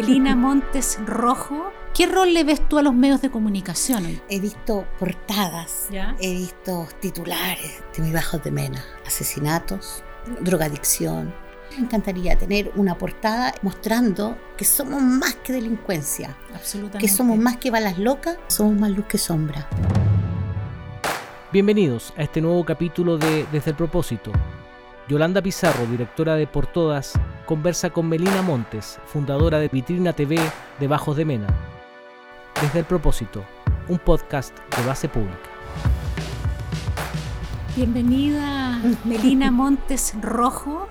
[0.00, 1.72] Melina Montes Rojo.
[1.92, 4.18] ¿Qué rol le ves tú a los medios de comunicación hoy?
[4.30, 6.16] He visto portadas, ¿Ya?
[6.20, 10.02] he visto titulares de mis bajos de mena, asesinatos,
[10.40, 11.34] drogadicción.
[11.76, 17.06] Me encantaría tener una portada mostrando que somos más que delincuencia, Absolutamente.
[17.06, 19.68] que somos más que balas locas, somos más luz que sombra.
[21.52, 24.32] Bienvenidos a este nuevo capítulo de Desde el Propósito.
[25.10, 27.14] Yolanda Pizarro, directora de Por Todas,
[27.44, 30.38] conversa con Melina Montes, fundadora de Vitrina TV
[30.78, 31.48] de Bajos de Mena.
[32.62, 33.42] Desde el Propósito,
[33.88, 35.34] un podcast de base pública.
[37.74, 40.86] Bienvenida Melina Montes Rojo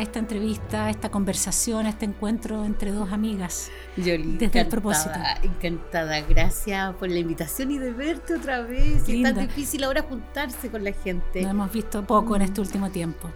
[0.00, 3.70] a esta entrevista, a esta conversación, a este encuentro entre dos amigas.
[3.98, 5.12] Yoli, Desde el propósito.
[5.42, 9.06] Encantada, gracias por la invitación y de verte otra vez.
[9.06, 11.42] Es tan difícil ahora juntarse con la gente.
[11.42, 13.30] Nos hemos visto poco en este último tiempo.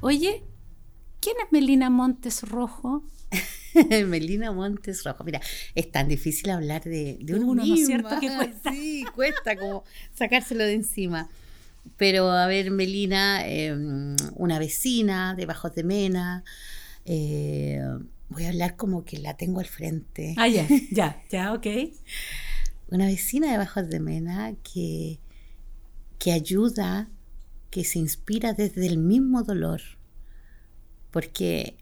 [0.00, 0.44] Oye,
[1.18, 3.02] ¿quién es Melina Montes Rojo?
[4.06, 5.24] Melina Montes Rojo.
[5.24, 5.40] Mira,
[5.74, 8.70] es tan difícil hablar de, de uno, ¿no es cierto que cuesta?
[8.70, 9.82] Sí, cuesta como
[10.14, 11.28] sacárselo de encima.
[11.96, 13.74] Pero a ver, Melina, eh,
[14.34, 16.44] una vecina de Bajos de Mena.
[17.04, 17.80] eh,
[18.28, 20.34] voy a hablar como que la tengo al frente.
[20.36, 21.66] Ah, ya, ya, ya, ok.
[22.90, 25.20] Una vecina de Bajos de Mena que,
[26.18, 27.08] que ayuda,
[27.70, 29.80] que se inspira desde el mismo dolor.
[31.10, 31.76] Porque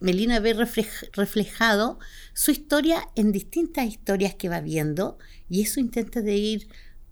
[0.00, 1.98] Melina ve reflej- reflejado
[2.32, 6.68] su historia en distintas historias que va viendo y eso intenta de ir,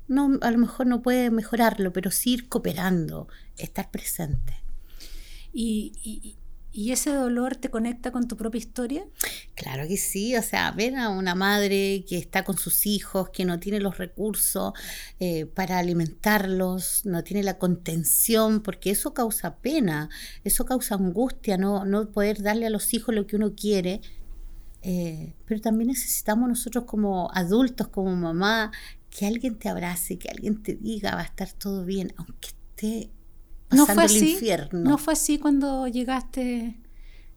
[0.08, 4.54] no, a lo mejor no puede mejorarlo, pero sí ir cooperando, estar presente.
[5.52, 6.38] ¿Y, y,
[6.78, 9.04] y ese dolor te conecta con tu propia historia?
[9.54, 13.44] Claro que sí, o sea, ver a una madre que está con sus hijos, que
[13.44, 14.74] no tiene los recursos
[15.18, 20.08] eh, para alimentarlos, no tiene la contención, porque eso causa pena,
[20.44, 24.00] eso causa angustia, no, no poder darle a los hijos lo que uno quiere.
[24.82, 28.70] Eh, pero también necesitamos nosotros como adultos, como mamá,
[29.10, 33.10] que alguien te abrace, que alguien te diga va a estar todo bien, aunque esté
[33.70, 34.32] ¿No pasando fue el así?
[34.32, 34.80] infierno.
[34.90, 36.80] ¿No fue así cuando llegaste,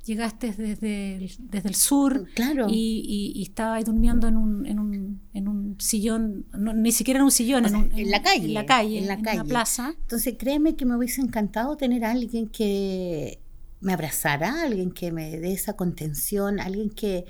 [0.05, 2.67] llegaste desde el, desde el sur Claro.
[2.69, 3.03] y,
[3.35, 7.25] y, y estabas durmiendo en un, en un, en un sillón, no, ni siquiera en
[7.25, 9.43] un sillón, en, sea, un- en la calle, en la calle, en la calle.
[9.43, 9.93] plaza.
[10.01, 13.39] Entonces créeme que me hubiese encantado tener a alguien que
[13.79, 17.25] me abrazara, alguien que me dé esa contención, alguien que,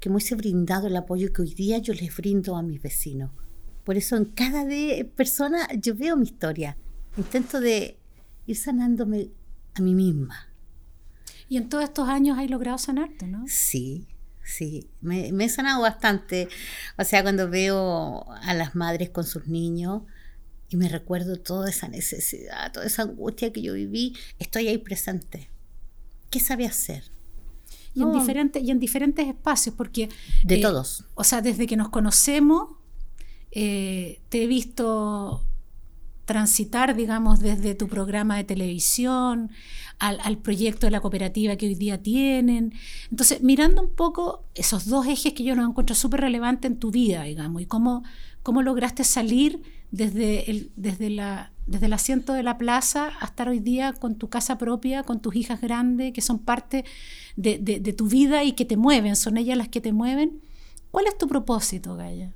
[0.00, 3.30] que me hubiese brindado el apoyo que hoy día yo les brindo a mis vecinos.
[3.88, 6.76] Por eso en cada de persona yo veo mi historia.
[7.16, 7.98] Intento de
[8.44, 9.30] ir sanándome
[9.72, 10.50] a mí misma.
[11.48, 13.46] Y en todos estos años has logrado sanarte, ¿no?
[13.48, 14.06] Sí,
[14.44, 16.50] sí, me, me he sanado bastante.
[16.98, 20.02] O sea, cuando veo a las madres con sus niños
[20.68, 25.48] y me recuerdo toda esa necesidad, toda esa angustia que yo viví, estoy ahí presente.
[26.28, 27.04] ¿Qué sabe hacer?
[27.94, 28.20] Y, en No.
[28.20, 30.10] diferentes, y en diferentes espacios, porque...
[30.44, 31.06] De eh, todos.
[31.14, 32.76] O sea, desde que nos conocemos,
[33.52, 35.42] eh, te he visto
[36.24, 39.50] transitar, digamos, desde tu programa de televisión
[39.98, 42.74] al, proyecto de la cooperativa que hoy día tienen.
[43.10, 46.90] Entonces, mirando un poco esos dos ejes que yo los encuentro súper relevantes en tu
[46.90, 48.04] vida, digamos, y cómo,
[48.42, 53.48] cómo lograste salir desde el, desde, la, desde el asiento de la plaza a estar
[53.48, 56.84] hoy día con tu casa propia, con tus hijas grandes, que son parte
[57.36, 60.42] de- de tu vida y que te mueven, son ellas las que te mueven.
[60.90, 62.34] ¿Cuál es tu propósito, Gaya?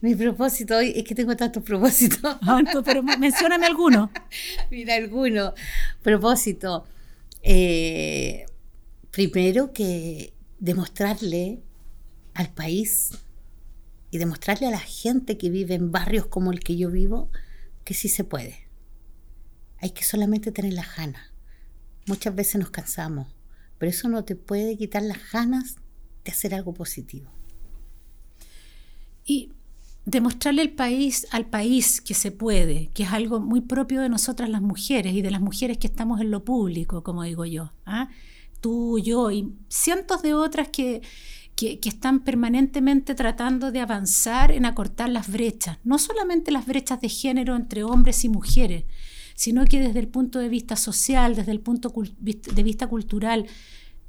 [0.00, 2.36] Mi propósito hoy es que tengo tantos propósitos.
[2.42, 4.10] Ah, pero mencióname alguno.
[4.70, 5.54] Mira, alguno.
[6.02, 6.84] Propósito.
[7.42, 8.46] Eh,
[9.10, 11.62] primero que demostrarle
[12.34, 13.10] al país
[14.10, 17.30] y demostrarle a la gente que vive en barrios como el que yo vivo
[17.84, 18.68] que sí se puede.
[19.78, 21.32] Hay que solamente tener las ganas.
[22.06, 23.26] Muchas veces nos cansamos,
[23.78, 25.76] pero eso no te puede quitar las ganas
[26.24, 27.30] de hacer algo positivo.
[29.24, 29.52] Y
[30.08, 34.48] demostrarle al país, al país que se puede, que es algo muy propio de nosotras
[34.48, 37.72] las mujeres y de las mujeres que estamos en lo público, como digo yo.
[37.84, 38.08] ¿ah?
[38.60, 41.02] Tú, yo y cientos de otras que,
[41.54, 47.08] que, están permanentemente tratando de avanzar en acortar las brechas, no solamente las brechas de
[47.10, 48.84] género entre hombres y mujeres,
[49.34, 53.46] sino que desde el punto de vista social, desde el punto de vista cultural,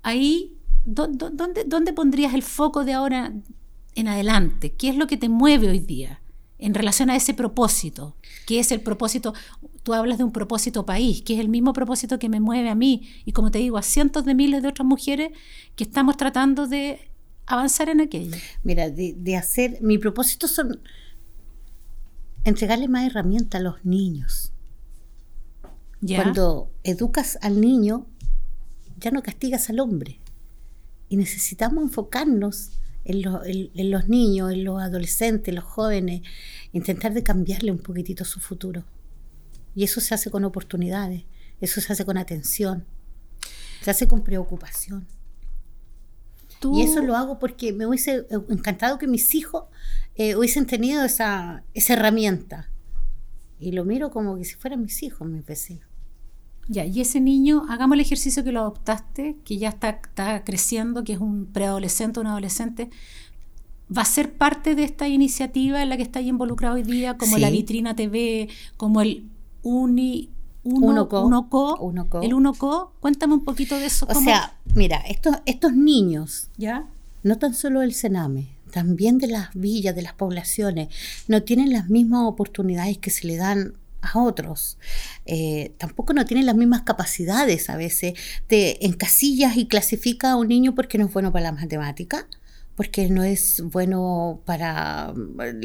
[0.01, 3.33] ahí, ¿dó- dó- ¿dónde, ¿dónde pondrías el foco de ahora
[3.99, 4.71] en adelante?
[4.71, 6.21] ¿Qué es lo que te mueve hoy día
[6.57, 8.15] en relación a ese propósito?
[8.45, 9.33] ¿Qué es el propósito?
[9.83, 12.75] Tú hablas de un propósito país, que es el mismo propósito que me mueve a
[12.75, 15.31] mí y como te digo, a cientos de miles de otras mujeres
[15.75, 16.99] que estamos tratando de
[17.45, 18.35] avanzar en aquello.
[18.63, 20.79] Mira, de, de hacer, mi propósito son
[22.43, 24.51] entregarle más herramientas a los niños.
[26.01, 26.23] ¿Ya?
[26.23, 28.05] Cuando educas al niño,
[28.97, 30.19] ya no castigas al hombre.
[31.09, 32.69] y necesitamos enfocarnos
[33.05, 33.21] en,
[33.73, 36.21] en, los niños, en los adolescentes, en los jóvenes,
[36.71, 38.85] intentar de cambiarle un poquitito su futuro.
[39.75, 41.23] Y eso se hace con oportunidades,
[41.61, 42.85] eso se hace con atención,
[43.81, 45.07] se hace con preocupación.
[46.73, 49.65] Y eso lo hago porque me hubiese encantado que mis hijos
[50.15, 52.69] eh, hubiesen tenido esa, esa herramienta.
[53.59, 55.88] Y lo miro como que si fueran mis hijos, mis vecinos.
[56.71, 61.03] Ya, y ese niño, hagamos el ejercicio que lo adoptaste, que ya está, está creciendo,
[61.03, 62.91] que es un preadolescente o un adolescente,
[63.95, 67.39] va a ser parte de esta iniciativa en la que está involucrado hoy día, como
[67.39, 69.25] la Vitrina TV, como el
[69.63, 70.29] Uni,
[70.63, 71.23] uno, co,
[72.21, 74.05] el uno co, cuéntame un poquito de eso.
[74.07, 76.85] O sea, mira, estos, estos niños, ¿Ya?
[77.23, 80.89] no tan solo el Sename, también de las villas, de las poblaciones,
[81.27, 84.77] no tienen las mismas oportunidades que se le dan a otros.
[85.25, 88.13] Eh, tampoco no tienen las mismas capacidades a veces.
[88.47, 92.27] Te encasillas y clasifica a un niño porque no es bueno para la matemática
[92.79, 95.13] porque no es bueno para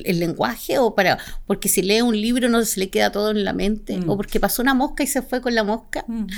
[0.05, 1.17] el lenguaje o para
[1.47, 4.17] porque si lee un libro no se le queda todo en la mente o mm.
[4.17, 6.05] porque pasó una mosca y se fue con la mosca.
[6.09, 6.29] Mm, mm.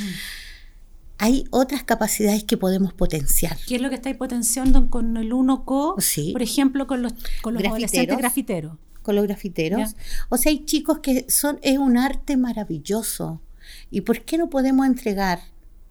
[1.16, 3.56] Hay otras capacidades que podemos potenciar.
[3.66, 6.32] ¿Qué es lo que estáis potenciando con el 1CO?
[6.32, 8.76] Por ejemplo, con los, con los adolescentes grafiteros.
[9.06, 9.94] Con los grafiteros.
[10.30, 13.40] O sea, hay chicos que son, es un arte maravilloso.
[13.88, 15.38] ¿Y por qué no podemos entregar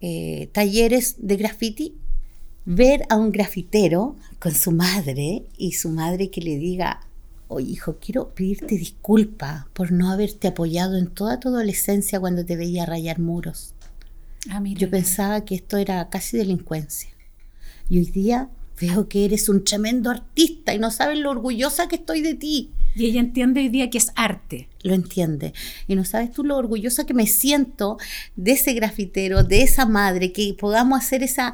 [0.02, 1.94] eh, talleres de graffiti
[2.66, 7.06] ver a un grafitero con su madre y su madre que le diga,
[7.48, 12.56] oye hijo, quiero pedirte disculpa por no haberte apoyado en toda tu adolescencia cuando te
[12.56, 13.72] veía rayar muros.
[14.50, 17.08] Ah, Yo pensaba que esto era casi delincuencia.
[17.88, 21.96] Y hoy día veo que eres un tremendo artista y no sabes lo orgullosa que
[21.96, 22.70] estoy de ti.
[22.96, 24.68] Y ella entiende hoy día que es arte.
[24.82, 25.52] Lo entiende.
[25.86, 27.98] Y no sabes tú lo orgullosa que me siento
[28.36, 31.52] de ese grafitero, de esa madre, que podamos hacer esa,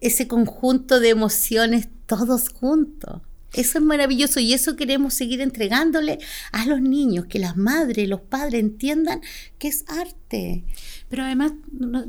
[0.00, 3.22] ese conjunto de emociones todos juntos.
[3.52, 6.18] Eso es maravilloso y eso queremos seguir entregándole
[6.50, 9.20] a los niños, que las madres, los padres entiendan
[9.58, 10.64] que es arte.
[11.08, 12.04] Pero además, no,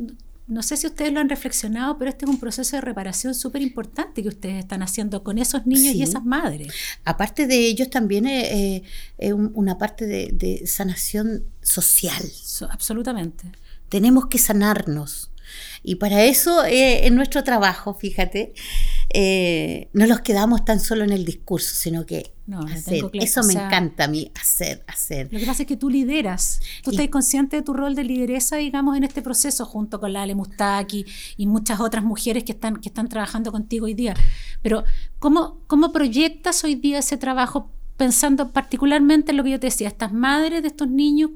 [0.61, 4.21] sé si ustedes lo han reflexionado, pero este es un proceso de reparación súper importante
[4.21, 6.73] que ustedes están haciendo con esos niños y esas madres.
[7.05, 8.83] Aparte de ellos, también es,
[9.31, 12.21] una parte de, sanación social.
[12.69, 13.45] absolutamente.
[13.87, 15.30] Tenemos que sanarnos
[15.83, 18.53] y para eso eh, en nuestro trabajo, fíjate,
[19.13, 22.33] eh, no nos quedamos tan solo en el discurso, sino que
[22.69, 23.03] hacer.
[23.13, 25.27] Eso me encanta a mí, hacer, hacer.
[25.31, 26.59] Lo que pasa es que tú lideras.
[26.83, 30.23] Tú estás consciente de tu rol de lideresa, digamos, en este proceso, junto con la
[30.23, 31.05] Ale Mustaki
[31.37, 34.13] y muchas otras mujeres que están, que están trabajando contigo hoy día.
[34.61, 34.83] Pero,
[35.19, 39.87] ¿cómo, ¿cómo proyectas hoy día ese trabajo pensando particularmente en lo que yo te decía,
[39.87, 41.31] estas madres de estos niños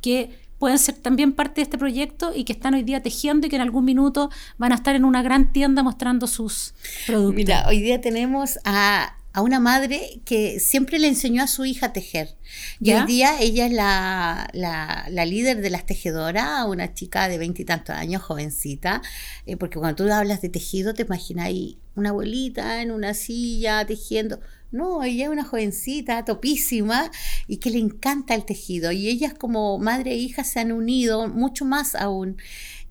[0.00, 3.50] que pueden ser también parte de este proyecto y que están hoy día tejiendo y
[3.50, 6.74] que en algún minuto van a estar en una gran tienda mostrando sus
[7.06, 7.34] productos.
[7.34, 11.92] Mira, hoy día tenemos a, una madre que siempre le enseñó a su hija a
[11.92, 12.36] tejer.
[12.80, 17.96] Y hoy día ella es la, la, líder de las tejedoras, una chica de veintitantos
[17.96, 19.02] años, jovencita,
[19.46, 23.86] eh, porque cuando tú hablas de tejido te imaginas ahí una abuelita en una silla
[23.86, 24.40] tejiendo.
[24.74, 27.10] No, ella es una jovencita topísima
[27.46, 28.90] y que le encanta el tejido.
[28.90, 32.38] Y ellas como madre e hija se han unido mucho más aún.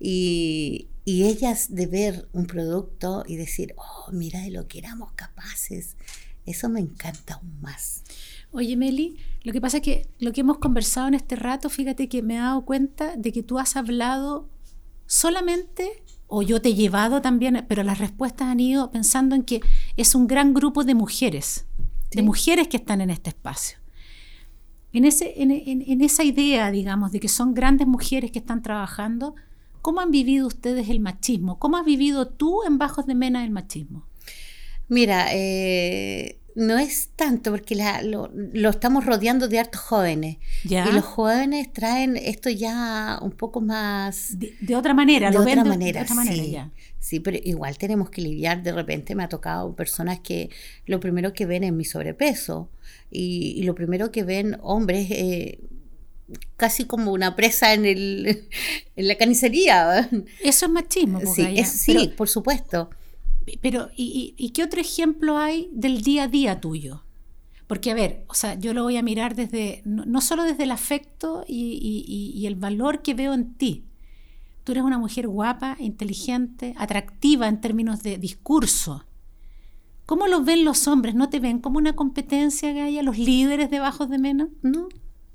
[0.00, 5.96] Y, ellas de ver un producto y decir, oh, mira de lo que éramos capaces.
[6.46, 8.02] Eso me encanta aún más.
[8.50, 12.08] Oye, Meli, lo que pasa es que lo que hemos conversado en este rato, fíjate
[12.08, 14.48] que me he dado cuenta de que tú has hablado
[15.06, 19.60] solamente, o yo te he llevado también, pero las respuestas han ido pensando en que
[19.96, 21.66] es un gran grupo de mujeres
[22.14, 23.78] de mujeres que están en este espacio.
[24.92, 29.34] En, ese, en, esa idea, digamos, de que son grandes mujeres que están trabajando,
[29.82, 31.58] ¿cómo han vivido ustedes el machismo?
[31.58, 34.06] ¿Cómo has vivido tú en Bajos de Mena el machismo?
[34.88, 38.30] Mira, eh, no es tanto porque lo,
[38.70, 40.36] estamos rodeando de hartos jóvenes.
[40.64, 44.38] Y los jóvenes traen esto ya un poco más...
[44.38, 47.20] De, otra manera, de otra manera, de otra manera sí.
[47.20, 48.62] pero igual tenemos que lidiar.
[48.62, 50.50] De repente me ha tocado personas que
[50.86, 52.70] lo primero que ven es mi sobrepeso.
[53.10, 55.08] Y, lo primero que ven hombres...
[55.10, 55.60] Eh,
[56.56, 58.48] casi como una presa en, el,
[58.96, 60.08] en la canicería.
[60.42, 61.20] Eso es machismo.
[61.20, 62.90] Sí, sí por supuesto.
[63.60, 67.04] Pero, ¿y, qué otro ejemplo hay del día a día tuyo?
[67.66, 70.70] Porque, a ver, o sea, yo lo voy a mirar desde, no, solo desde el
[70.70, 73.84] afecto y, el valor que veo en ti.
[74.64, 79.04] Tú eres una mujer guapa, inteligente, atractiva en términos de discurso.
[80.06, 81.14] ¿Cómo lo ven los hombres?
[81.14, 84.48] ¿No te ven como una competencia haya los líderes de Bajos de Mena?
[84.62, 84.88] No,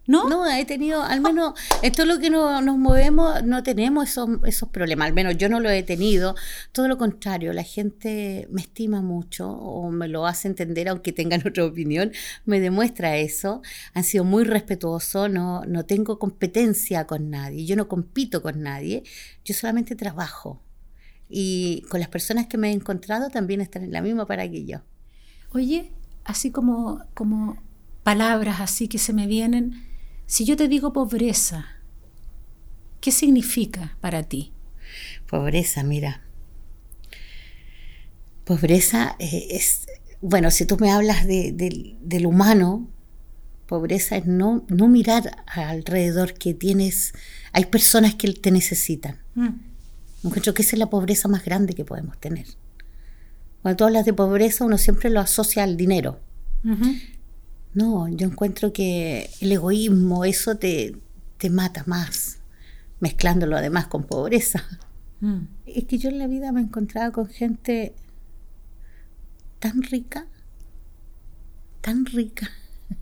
[0.10, 0.28] ¿No?
[0.28, 4.28] No, he tenido, al menos, en todo lo que no- nos movemos, no tenemos esos,
[4.44, 5.06] esos problemas.
[5.08, 6.34] Al menos yo no lo he tenido.
[6.72, 11.42] Todo lo contrario, la gente me estima mucho o me lo hace entender, aunque tengan
[11.48, 12.12] otra opinión,
[12.46, 13.62] me demuestra eso.
[13.94, 19.04] Han sido muy respetuosos, no, no tengo competencia con nadie, yo no compito con nadie,
[19.46, 20.60] yo solamente trabajo.
[21.30, 24.66] Y con las personas que me he encontrado también están en la misma para que
[24.66, 24.80] yo.
[25.54, 25.92] Oye,
[26.26, 27.62] así como, como
[28.02, 29.86] palabras así que se me vienen,
[30.30, 31.66] si yo te digo pobreza,
[33.02, 34.52] ¿qué significa para ti?
[35.28, 36.22] Pobreza, mira.
[38.46, 39.88] Pobreza eh, es,
[40.22, 42.88] bueno, si tú me hablas de- del- del humano,
[43.68, 47.14] pobreza es no, no mirar alrededor que tienes,
[47.52, 49.20] hay personas que te necesitan.
[49.36, 49.50] Mm.
[50.26, 52.46] Encuentro que esa es la pobreza más grande que podemos tener.
[53.62, 56.20] Cuando tú hablas de pobreza, uno siempre lo asocia al dinero.
[57.74, 60.96] No, yo encuentro que el egoísmo, eso te,
[61.38, 62.40] te mata más,
[63.00, 64.66] mezclándolo además con pobreza.
[65.22, 65.42] Mm.
[65.66, 67.94] Es que yo en la vida me encontraba con gente
[69.60, 70.26] tan rica,
[71.82, 72.50] tan rica,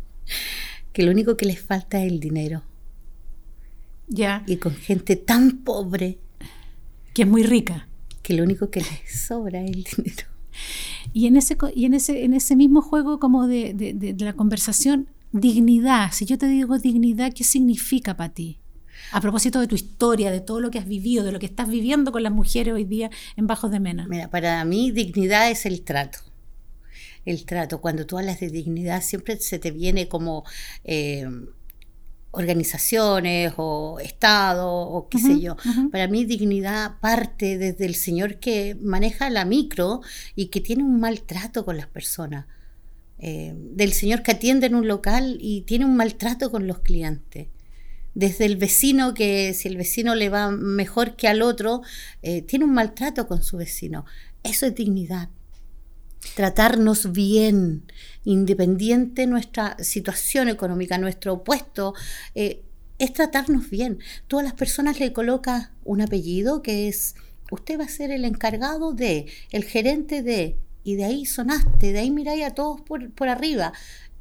[0.94, 2.64] que lo único que les falta es el dinero.
[4.10, 6.18] Ya, Y con gente tan pobre,
[7.14, 7.88] que es muy rica.
[8.24, 10.28] que lo único que les sobra es el dinero.
[11.14, 14.26] Y en ese, y en ese, en ese mismo juego como de, de- de- de
[14.26, 16.12] la conversación, dignidad.
[16.14, 18.60] Si yo te digo dignidad, ¿qué significa para ti?
[19.12, 21.70] A propósito de tu historia, de todo lo que has vivido, de lo que estás
[21.70, 24.08] viviendo con las mujeres hoy día en Bajos de Mena.
[24.10, 26.20] Mira, para mí dignidad es el trato.
[27.26, 27.80] El trato.
[27.82, 30.46] Cuando tú hablas de dignidad, siempre se te viene como
[30.84, 31.28] eh,
[32.32, 35.56] organizaciones o Estado o qué sé yo.
[35.92, 40.02] Para mí dignidad parte desde el señor que maneja la micro
[40.36, 42.46] y que tiene un maltrato con las personas.
[43.20, 47.48] Eh, del señor que atiende en un local y tiene un maltrato con los clientes.
[48.14, 51.82] Desde el vecino que si el vecino le va mejor que al otro,
[52.22, 54.06] eh, tiene un maltrato con su vecino.
[54.44, 55.30] Eso es dignidad.
[56.36, 57.84] Tratarnos bien,
[58.24, 61.94] independiente de nuestra situación económica, nuestro puesto,
[62.36, 62.62] eh,
[63.00, 64.00] es tratarnos bien.
[64.28, 67.16] Tú a las personas le colocas un apellido que es,
[67.52, 72.00] usted va a ser el encargado de, el gerente de, y de ahí sonaste, de
[72.00, 73.74] ahí miráis a todos por, por arriba.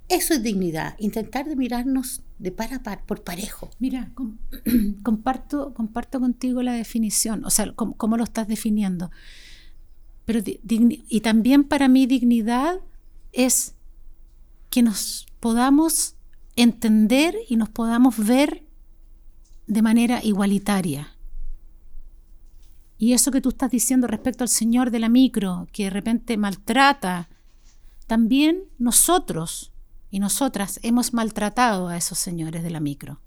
[0.09, 3.71] Eso es dignidad, intentar de mirarnos de par a par, por parejo.
[3.79, 4.39] Mira, com-
[5.03, 9.11] comparto, comparto contigo la definición, o sea, cómo, cómo lo estás definiendo.
[10.27, 12.81] Pero y también para mí dignidad
[13.33, 13.75] es
[14.71, 16.17] que nos podamos
[16.57, 18.67] entender y nos podamos ver
[19.67, 21.17] de manera igualitaria.
[22.99, 26.37] Y eso que tú estás diciendo respecto al señor de la micro, que de repente
[26.37, 27.29] maltrata,
[28.07, 29.73] también nosotros
[30.11, 33.21] y nosotras hemos maltratado a esos señores de la micro.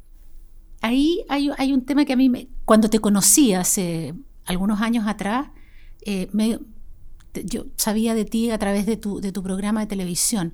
[0.81, 4.15] Ahí hay, hay un tema que a mí, me- cuando te conocí hace
[4.45, 5.49] algunos años atrás,
[6.01, 6.59] eh, me-
[7.45, 10.53] yo sabía de ti a través de tu, de tu programa de televisión.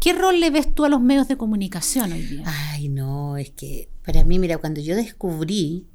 [0.00, 2.44] ¿Qué rol le ves tú a los medios de comunicación hoy día?
[2.46, 5.86] Ay, no, es que para mí, mira, cuando yo descubrí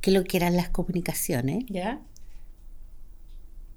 [0.00, 2.00] qué lo que eran las comunicaciones, ¿Ya?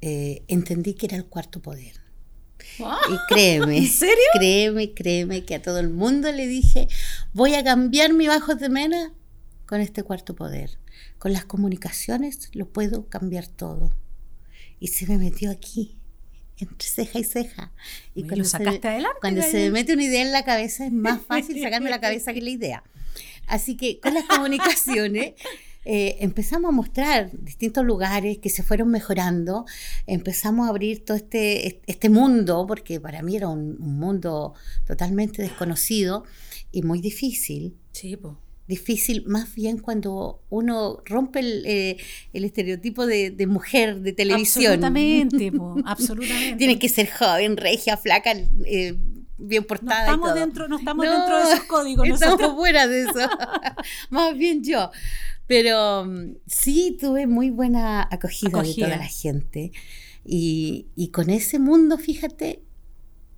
[0.01, 2.01] eh, entendí que era el cuarto poder.
[2.79, 4.15] Y créeme, ¿En serio?
[4.33, 6.87] créeme, créeme que a todo el mundo le dije,
[7.33, 9.13] voy a cambiar mi bajos de mena
[9.65, 10.79] con este cuarto poder.
[11.19, 13.91] Con las comunicaciones lo puedo cambiar todo.
[14.83, 15.95] Y se me metió aquí,
[16.57, 17.71] entre ceja y ceja.
[18.13, 20.43] Y cuando lo se sacaste me- adelante, Cuando se me mete una idea en la
[20.43, 22.83] cabeza es más fácil sacarme la cabeza que la idea.
[23.47, 25.35] Así que con las comunicaciones
[25.85, 29.65] eh, empezamos a mostrar distintos lugares que se fueron mejorando,
[30.05, 34.53] empezamos a abrir todo este, este mundo, porque para mí era un, un mundo
[34.85, 36.25] totalmente desconocido
[36.73, 37.77] y muy difícil.
[37.93, 38.37] Sí, po.
[38.67, 41.97] Difícil más bien cuando uno rompe el, eh,
[42.31, 44.65] el estereotipo de, de mujer de televisión.
[44.83, 46.55] Absolutamente, po, absolutamente.
[46.57, 48.31] Tiene que ser joven, regia, flaca,
[48.65, 48.95] eh,
[49.37, 49.99] bien no portada.
[49.99, 50.39] y estamos, todo.
[50.39, 52.07] dentro, no estamos No, dentro de esos códigos.
[52.07, 52.55] Estamos nosotros.
[52.55, 53.29] fuera de eso.
[54.09, 54.91] Más bien yo.
[55.45, 58.87] Pero mm, sí tuve muy buena acogida, Acogida.
[58.87, 59.71] de toda la gente.
[60.23, 62.63] Y, y con ese mundo, fíjate,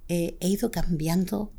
[0.07, 1.51] eh, he ido cambiando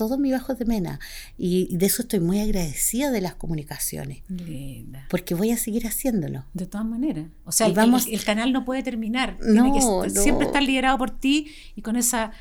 [0.00, 0.98] todo mi bajo de mena.
[1.36, 4.22] Y de eso estoy muy agradecida de las comunicaciones.
[4.28, 5.06] Linda.
[5.10, 6.46] Porque voy a seguir haciéndolo.
[6.54, 7.26] De todas maneras.
[7.44, 9.36] O sea, vamos- el- el canal no puede terminar.
[9.40, 10.08] No, Tiene que no.
[10.22, 12.32] siempre estar liderado por ti y con esa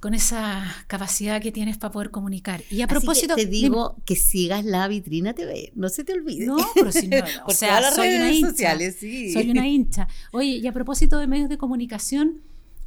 [0.00, 2.60] con esa capacidad que tienes para poder comunicar.
[2.70, 5.72] Y a Así que propósito, te dime- digo que sigas la vitrina TV.
[5.76, 6.44] No se te olvide.
[6.44, 7.16] No, pero si no,
[7.46, 8.48] o sea, soy una redes hincha.
[8.50, 9.32] sociales, sí.
[9.32, 10.06] Soy una hincha.
[10.32, 12.42] Oye, y a propósito de medios de comunicación,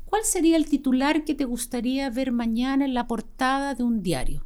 [0.08, 4.46] ¿cuál sería el titular que te gustaría ver mañana en la portada de un diario?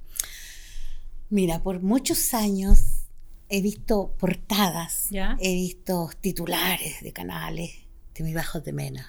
[1.30, 3.06] Mira, por muchos años
[3.48, 5.38] he visto portadas, ¿Ya?
[5.40, 7.72] he visto titulares de canales
[8.16, 9.08] de mis bajos de mena.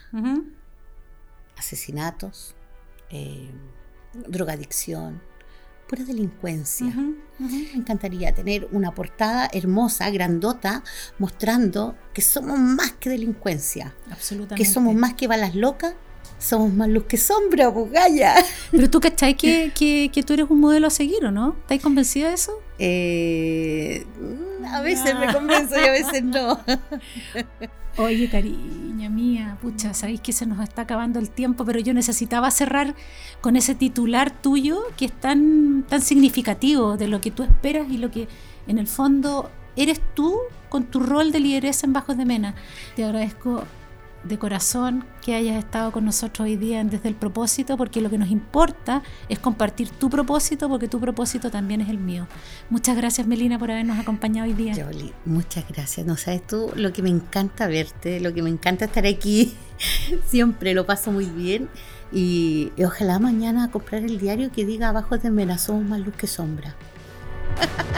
[1.57, 2.55] Asesinatos,
[3.11, 3.51] eh,
[4.29, 5.23] drogadicción,
[5.89, 6.95] pura delincuencia.
[7.39, 10.83] Me encantaría tener una portada hermosa, grandota,
[11.19, 14.63] mostrando que somos más que delincuencia, Absolutamente.
[14.63, 15.95] que somos más que balas locas,
[16.43, 18.35] somos más luz que sombra, bugaya.
[18.71, 21.57] Pero tú cachai que, que, que tú eres un modelo a seguir, ¿o no?
[21.61, 22.53] ¿Estás convencida de eso?
[22.79, 24.05] Eh,
[24.69, 26.61] a veces me convenzo y a veces no.
[27.99, 32.51] Oye, cariña mía, pucha, sabéis que se nos está acabando el tiempo, pero yo necesitaba
[32.51, 32.95] cerrar
[33.41, 37.99] con ese titular tuyo que es tan, tan significativo de lo que tú esperas y
[37.99, 38.29] lo que
[38.67, 40.39] en el fondo eres tú
[40.71, 42.55] con tu rol de lideresa en Bajos de Mena.
[42.97, 43.65] Te agradezco
[44.25, 48.19] de corazón que hayas estado con nosotros hoy día desde el propósito, porque lo que
[48.19, 52.27] nos importa es compartir tu propósito, porque tu propósito también es el mío.
[52.71, 54.75] Muchas gracias, Melina, por habernos acompañado hoy día.
[54.75, 56.07] Yoli, muchas gracias.
[56.07, 59.55] No sabes tú lo que me encanta verte, lo que me encanta estar aquí.
[60.27, 61.69] Siempre lo paso muy bien.
[62.13, 66.75] Y, ojalá mañana comprar el diario que diga abajo de somos más luz que sombra.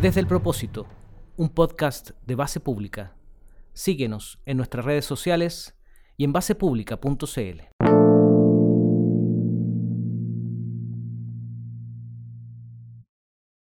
[0.00, 0.86] Desde el propósito,
[1.36, 3.12] un podcast de base pública.
[3.74, 5.74] Síguenos en nuestras redes sociales
[6.16, 7.89] y en basepublica.cl.